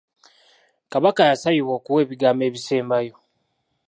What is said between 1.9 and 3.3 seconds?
ebigambo ebisembayo.